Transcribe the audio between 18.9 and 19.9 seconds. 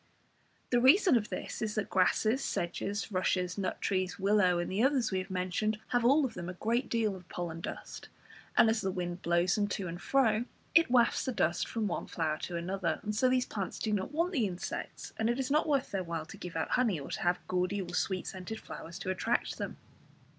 to attract them.